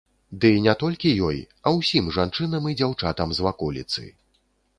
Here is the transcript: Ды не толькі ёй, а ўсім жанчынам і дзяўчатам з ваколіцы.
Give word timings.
Ды 0.43 0.49
не 0.67 0.73
толькі 0.83 1.11
ёй, 1.27 1.37
а 1.65 1.73
ўсім 1.77 2.07
жанчынам 2.17 2.63
і 2.73 2.75
дзяўчатам 2.81 3.29
з 3.37 3.47
ваколіцы. 3.51 4.09